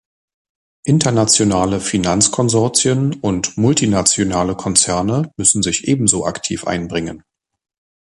[0.83, 7.23] Internationale Finanzkonsortien und multinationale Konzerne müssen sich ebenso aktiv einbringen.